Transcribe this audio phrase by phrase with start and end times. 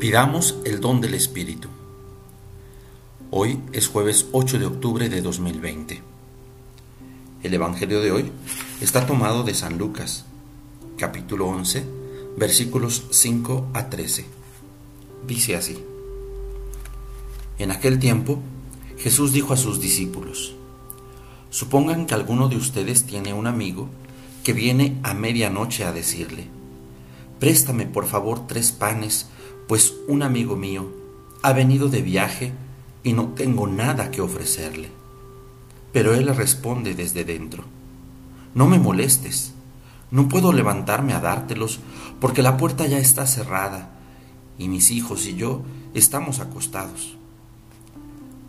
[0.00, 1.66] Pidamos el don del Espíritu.
[3.32, 6.00] Hoy es jueves 8 de octubre de 2020.
[7.42, 8.30] El Evangelio de hoy
[8.80, 10.24] está tomado de San Lucas,
[10.98, 11.84] capítulo 11,
[12.36, 14.24] versículos 5 a 13.
[15.26, 15.82] Dice así.
[17.58, 18.38] En aquel tiempo,
[18.98, 20.54] Jesús dijo a sus discípulos,
[21.50, 23.88] Supongan que alguno de ustedes tiene un amigo
[24.44, 26.46] que viene a medianoche a decirle,
[27.40, 29.26] Préstame por favor tres panes
[29.68, 30.88] pues un amigo mío
[31.42, 32.52] ha venido de viaje
[33.04, 34.88] y no tengo nada que ofrecerle.
[35.92, 37.64] Pero él responde desde dentro,
[38.54, 39.52] no me molestes,
[40.10, 41.80] no puedo levantarme a dártelos
[42.18, 43.90] porque la puerta ya está cerrada
[44.58, 45.62] y mis hijos y yo
[45.94, 47.16] estamos acostados.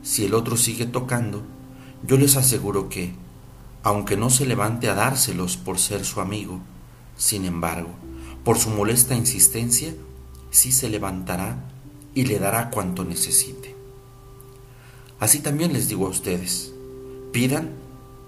[0.02, 1.44] Si el otro sigue tocando,
[2.08, 3.14] yo les aseguro que,
[3.84, 6.62] aunque no se levante a dárselos por ser su amigo,
[7.18, 7.90] sin embargo,
[8.46, 9.94] por su molesta insistencia,
[10.52, 11.70] sí se levantará
[12.14, 13.76] y le dará cuanto necesite.
[15.20, 16.74] Así también les digo a ustedes,
[17.32, 17.72] pidan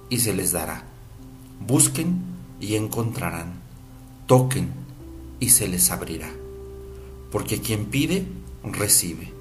[0.09, 0.83] y se les dará,
[1.65, 2.21] busquen
[2.59, 3.53] y encontrarán,
[4.27, 4.69] toquen
[5.39, 6.29] y se les abrirá.
[7.31, 8.27] Porque quien pide,
[8.63, 9.31] recibe,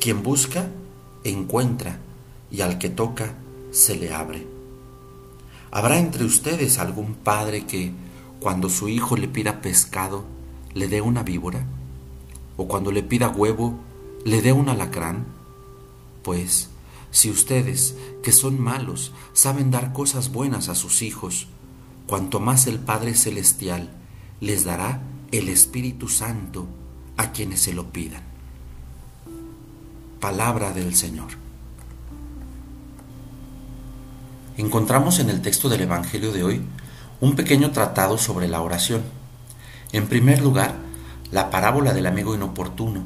[0.00, 0.68] quien busca,
[1.24, 1.98] encuentra,
[2.50, 3.34] y al que toca,
[3.70, 4.46] se le abre.
[5.70, 7.92] ¿Habrá entre ustedes algún padre que,
[8.40, 10.24] cuando su hijo le pida pescado,
[10.72, 11.66] le dé una víbora?
[12.58, 13.78] O cuando le pida huevo,
[14.24, 15.24] le dé un alacrán?
[16.22, 16.68] Pues,
[17.10, 21.46] si ustedes, que son malos, saben dar cosas buenas a sus hijos,
[22.06, 23.90] cuanto más el Padre Celestial
[24.40, 25.00] les dará
[25.30, 26.66] el Espíritu Santo
[27.16, 28.22] a quienes se lo pidan.
[30.20, 31.30] Palabra del Señor.
[34.56, 36.62] Encontramos en el texto del Evangelio de hoy
[37.20, 39.02] un pequeño tratado sobre la oración.
[39.92, 40.87] En primer lugar,
[41.30, 43.02] la parábola del amigo inoportuno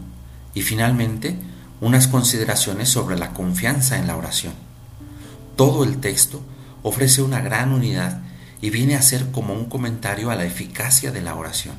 [0.54, 1.36] y finalmente
[1.80, 4.54] unas consideraciones sobre la confianza en la oración.
[5.56, 6.42] Todo el texto
[6.82, 8.22] ofrece una gran unidad
[8.60, 11.74] y viene a ser como un comentario a la eficacia de la oración.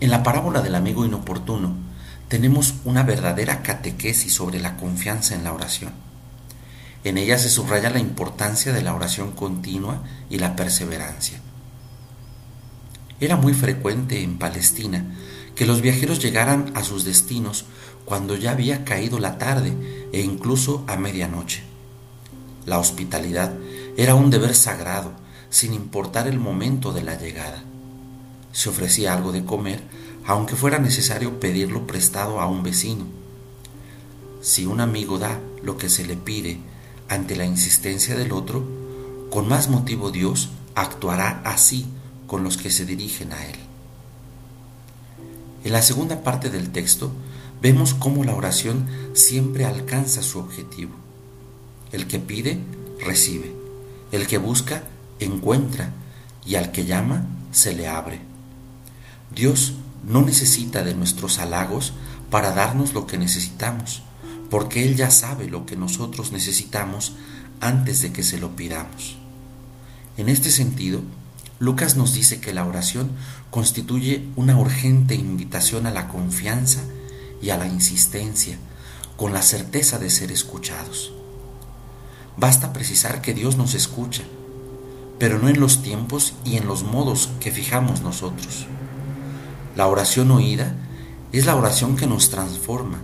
[0.00, 1.76] En la parábola del amigo inoportuno
[2.26, 5.92] tenemos una verdadera catequesis sobre la confianza en la oración.
[7.04, 11.40] En ella se subraya la importancia de la oración continua y la perseverancia.
[13.20, 15.06] Era muy frecuente en Palestina
[15.54, 17.64] que los viajeros llegaran a sus destinos
[18.04, 19.72] cuando ya había caído la tarde
[20.12, 21.62] e incluso a medianoche.
[22.66, 23.54] La hospitalidad
[23.96, 25.12] era un deber sagrado,
[25.50, 27.62] sin importar el momento de la llegada.
[28.52, 29.82] Se ofrecía algo de comer,
[30.24, 33.04] aunque fuera necesario pedirlo prestado a un vecino.
[34.40, 36.58] Si un amigo da lo que se le pide
[37.08, 38.64] ante la insistencia del otro,
[39.30, 41.86] con más motivo Dios actuará así
[42.32, 43.56] con los que se dirigen a Él.
[45.64, 47.12] En la segunda parte del texto
[47.60, 50.92] vemos cómo la oración siempre alcanza su objetivo.
[51.92, 52.58] El que pide,
[53.04, 53.54] recibe.
[54.12, 54.84] El que busca,
[55.20, 55.92] encuentra.
[56.46, 58.20] Y al que llama, se le abre.
[59.34, 61.92] Dios no necesita de nuestros halagos
[62.30, 64.04] para darnos lo que necesitamos,
[64.48, 67.12] porque Él ya sabe lo que nosotros necesitamos
[67.60, 69.18] antes de que se lo pidamos.
[70.16, 71.02] En este sentido,
[71.62, 73.12] Lucas nos dice que la oración
[73.52, 76.80] constituye una urgente invitación a la confianza
[77.40, 78.58] y a la insistencia,
[79.16, 81.12] con la certeza de ser escuchados.
[82.36, 84.24] Basta precisar que Dios nos escucha,
[85.20, 88.66] pero no en los tiempos y en los modos que fijamos nosotros.
[89.76, 90.74] La oración oída
[91.30, 93.02] es la oración que nos transforma,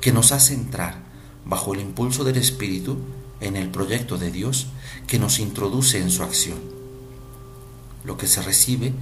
[0.00, 1.02] que nos hace entrar,
[1.44, 2.98] bajo el impulso del Espíritu,
[3.40, 4.68] en el proyecto de Dios
[5.08, 6.75] que nos introduce en su acción
[8.06, 8.94] lo que se recibe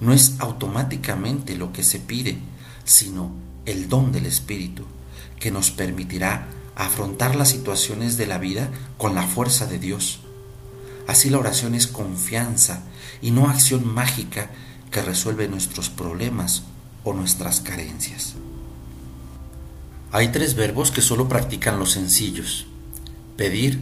[0.00, 2.38] no es automáticamente lo que se pide,
[2.84, 3.32] sino
[3.66, 4.84] el don del Espíritu,
[5.38, 10.20] que nos permitirá afrontar las situaciones de la vida con la fuerza de Dios.
[11.06, 12.84] Así la oración es confianza
[13.20, 14.50] y no acción mágica
[14.90, 16.62] que resuelve nuestros problemas
[17.04, 18.34] o nuestras carencias.
[20.12, 22.66] Hay tres verbos que solo practican los sencillos.
[23.36, 23.80] Pedir,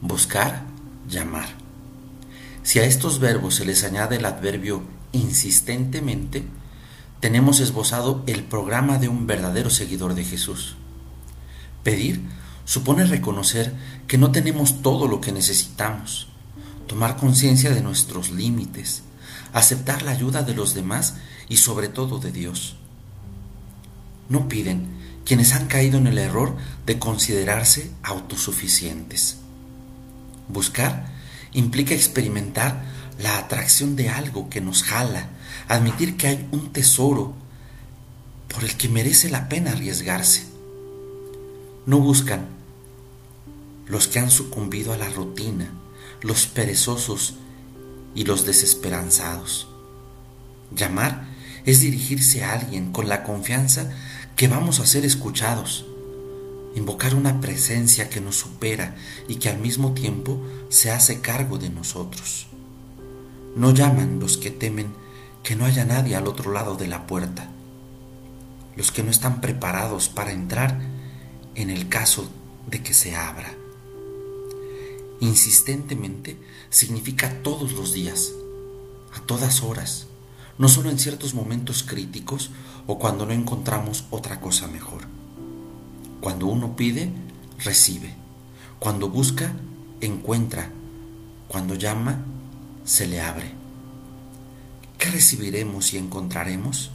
[0.00, 0.64] buscar,
[1.08, 1.48] llamar.
[2.62, 6.44] Si a estos verbos se les añade el adverbio insistentemente,
[7.20, 10.76] tenemos esbozado el programa de un verdadero seguidor de Jesús.
[11.82, 12.20] Pedir
[12.64, 13.74] supone reconocer
[14.06, 16.28] que no tenemos todo lo que necesitamos,
[16.86, 19.02] tomar conciencia de nuestros límites,
[19.52, 21.16] aceptar la ayuda de los demás
[21.48, 22.76] y sobre todo de Dios.
[24.28, 24.86] No piden
[25.24, 26.56] quienes han caído en el error
[26.86, 29.38] de considerarse autosuficientes.
[30.48, 31.19] Buscar
[31.52, 32.82] implica experimentar
[33.18, 35.30] la atracción de algo que nos jala,
[35.68, 37.34] admitir que hay un tesoro
[38.48, 40.44] por el que merece la pena arriesgarse.
[41.86, 42.46] No buscan
[43.86, 45.70] los que han sucumbido a la rutina,
[46.22, 47.34] los perezosos
[48.14, 49.68] y los desesperanzados.
[50.74, 51.28] Llamar
[51.66, 53.90] es dirigirse a alguien con la confianza
[54.36, 55.86] que vamos a ser escuchados,
[56.74, 58.96] invocar una presencia que nos supera
[59.28, 62.46] y que al mismo tiempo se hace cargo de nosotros.
[63.56, 64.92] No llaman los que temen
[65.42, 67.50] que no haya nadie al otro lado de la puerta,
[68.76, 70.80] los que no están preparados para entrar
[71.54, 72.30] en el caso
[72.68, 73.54] de que se abra.
[75.20, 76.38] Insistentemente
[76.70, 78.32] significa todos los días,
[79.12, 80.06] a todas horas,
[80.56, 82.50] no solo en ciertos momentos críticos
[82.86, 85.19] o cuando no encontramos otra cosa mejor.
[86.20, 87.10] Cuando uno pide,
[87.58, 88.14] recibe.
[88.78, 89.54] Cuando busca,
[90.00, 90.70] encuentra.
[91.48, 92.24] Cuando llama,
[92.84, 93.52] se le abre.
[94.98, 96.90] ¿Qué recibiremos y encontraremos?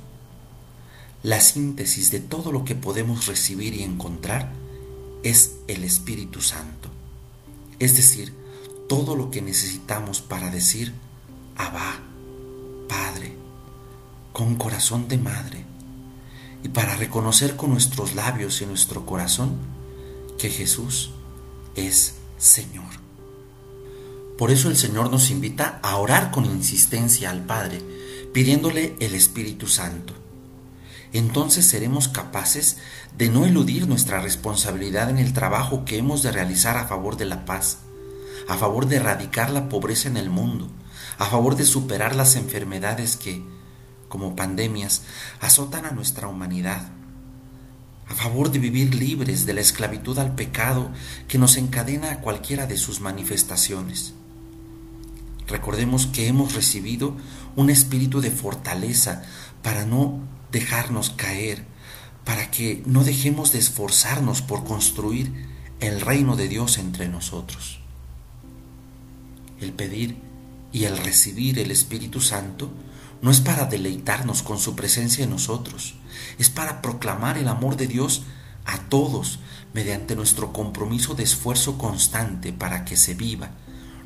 [1.24, 4.54] La síntesis de todo lo que podemos recibir y encontrar
[5.24, 6.90] es el Espíritu Santo.
[7.80, 8.32] Es decir,
[8.88, 10.94] todo lo que necesitamos para decir,
[11.56, 12.00] Abba,
[12.88, 13.34] Padre,
[14.34, 15.66] con corazón de madre,
[16.66, 19.52] y para reconocer con nuestros labios y nuestro corazón
[20.40, 21.12] que Jesús
[21.76, 22.90] es Señor.
[24.36, 27.84] Por eso el Señor nos invita a orar con insistencia al Padre,
[28.34, 30.16] pidiéndole el Espíritu Santo.
[31.14, 32.78] Entonces seremos capaces
[33.16, 37.26] de no eludir nuestra responsabilidad en el trabajo que hemos de realizar a favor de
[37.26, 37.78] la paz,
[38.48, 40.68] a favor de erradicar la pobreza en el mundo,
[41.20, 43.44] a favor de superar las enfermedades que,
[44.08, 45.04] como pandemias,
[45.42, 46.90] azotan a nuestra humanidad,
[48.08, 50.92] a favor de vivir libres de la esclavitud al pecado
[51.28, 54.14] que nos encadena a cualquiera de sus manifestaciones.
[55.48, 57.16] Recordemos que hemos recibido
[57.56, 59.24] un espíritu de fortaleza
[59.62, 60.20] para no
[60.52, 61.66] dejarnos caer,
[62.24, 65.32] para que no dejemos de esforzarnos por construir
[65.80, 67.80] el reino de Dios entre nosotros.
[69.60, 70.18] El pedir
[70.72, 72.72] y el recibir el Espíritu Santo
[73.26, 75.96] no es para deleitarnos con su presencia en nosotros,
[76.38, 78.22] es para proclamar el amor de Dios
[78.66, 79.40] a todos
[79.74, 83.50] mediante nuestro compromiso de esfuerzo constante para que se viva,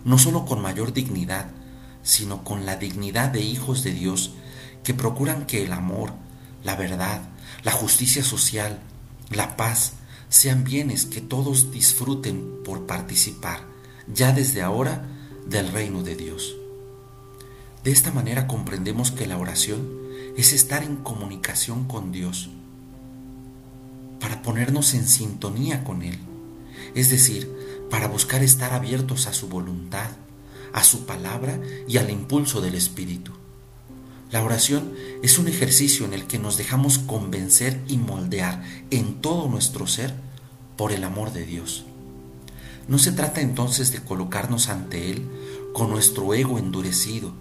[0.06, 1.48] no solo con mayor dignidad,
[2.02, 4.36] sino con la dignidad de hijos de Dios
[4.86, 6.14] que procuran que el amor,
[6.64, 7.20] la verdad,
[7.66, 8.80] la justicia social,
[9.32, 9.96] la paz,
[10.30, 13.66] sean bienes que todos disfruten por participar,
[14.08, 15.06] ya desde ahora,
[15.46, 16.56] del reino de Dios.
[17.84, 19.88] De esta manera comprendemos que la oración
[20.36, 22.50] es estar en comunicación con Dios
[24.20, 26.20] para ponernos en sintonía con Él,
[26.94, 27.50] es decir,
[27.90, 30.10] para buscar estar abiertos a su voluntad,
[30.74, 33.32] a su palabra y al impulso del Espíritu.
[34.32, 34.94] La oración
[35.24, 40.14] es un ejercicio en el que nos dejamos convencer y moldear en todo nuestro ser
[40.78, 41.86] por el amor de Dios.
[42.88, 45.28] No se trata entonces de colocarnos ante Él
[45.74, 47.34] con nuestro ego endurecido,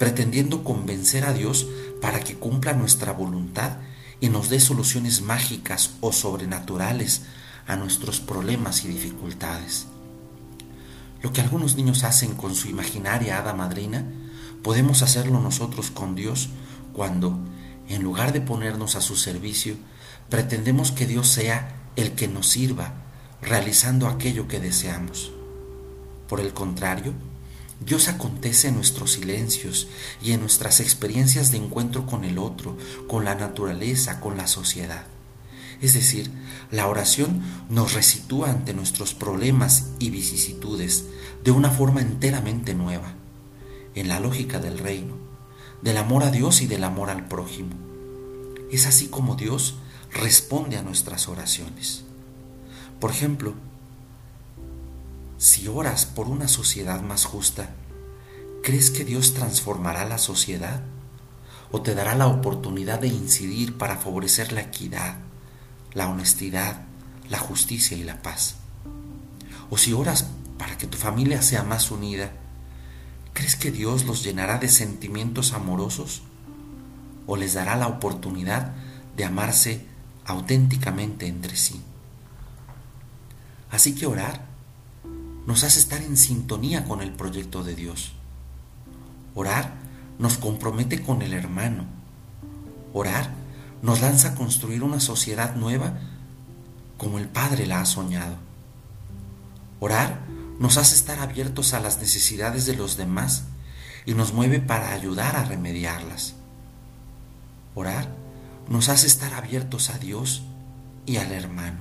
[0.00, 1.66] pretendiendo convencer a Dios
[2.00, 3.72] para que cumpla nuestra voluntad
[4.18, 7.24] y nos dé soluciones mágicas o sobrenaturales
[7.66, 9.88] a nuestros problemas y dificultades.
[11.20, 14.06] Lo que algunos niños hacen con su imaginaria hada madrina,
[14.62, 16.48] podemos hacerlo nosotros con Dios
[16.94, 17.38] cuando,
[17.86, 19.76] en lugar de ponernos a su servicio,
[20.30, 22.94] pretendemos que Dios sea el que nos sirva,
[23.42, 25.30] realizando aquello que deseamos.
[26.26, 27.12] Por el contrario,
[27.80, 29.88] Dios acontece en nuestros silencios
[30.22, 32.76] y en nuestras experiencias de encuentro con el otro,
[33.08, 35.06] con la naturaleza, con la sociedad.
[35.80, 36.30] Es decir,
[36.70, 41.06] la oración nos resitúa ante nuestros problemas y vicisitudes
[41.42, 43.14] de una forma enteramente nueva,
[43.94, 45.14] en la lógica del reino,
[45.80, 47.70] del amor a Dios y del amor al prójimo.
[48.70, 49.76] Es así como Dios
[50.12, 52.04] responde a nuestras oraciones.
[53.00, 53.54] Por ejemplo,
[55.40, 57.70] si oras por una sociedad más justa,
[58.62, 60.82] ¿crees que Dios transformará la sociedad?
[61.72, 65.16] ¿O te dará la oportunidad de incidir para favorecer la equidad,
[65.94, 66.82] la honestidad,
[67.30, 68.56] la justicia y la paz?
[69.70, 70.26] ¿O si oras
[70.58, 72.32] para que tu familia sea más unida,
[73.32, 76.20] ¿crees que Dios los llenará de sentimientos amorosos?
[77.26, 78.74] ¿O les dará la oportunidad
[79.16, 79.86] de amarse
[80.26, 81.80] auténticamente entre sí?
[83.70, 84.49] Así que orar
[85.50, 88.12] nos hace estar en sintonía con el proyecto de Dios.
[89.34, 89.72] Orar
[90.20, 91.86] nos compromete con el hermano.
[92.92, 93.32] Orar
[93.82, 95.98] nos lanza a construir una sociedad nueva
[96.98, 98.36] como el Padre la ha soñado.
[99.80, 100.20] Orar
[100.60, 103.46] nos hace estar abiertos a las necesidades de los demás
[104.06, 106.36] y nos mueve para ayudar a remediarlas.
[107.74, 108.08] Orar
[108.68, 110.44] nos hace estar abiertos a Dios
[111.06, 111.80] y al hermano.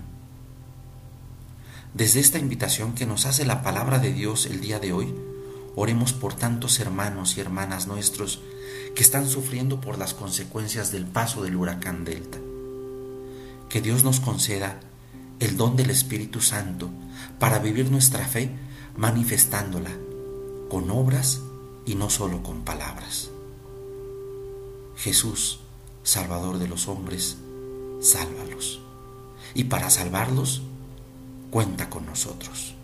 [1.94, 5.14] Desde esta invitación que nos hace la palabra de Dios el día de hoy,
[5.76, 8.42] oremos por tantos hermanos y hermanas nuestros
[8.96, 12.38] que están sufriendo por las consecuencias del paso del huracán Delta.
[13.70, 14.80] Que Dios nos conceda
[15.40, 16.92] el don del Espíritu Santo
[17.40, 18.52] para vivir nuestra fe
[18.96, 19.92] manifestándola
[20.70, 21.42] con obras
[21.86, 23.32] y no solo con palabras.
[24.96, 25.62] Jesús,
[26.04, 27.38] Salvador de los hombres,
[28.02, 28.82] sálvalos.
[29.56, 30.62] Y para salvarlos,
[31.50, 32.76] cuenta con nosotros.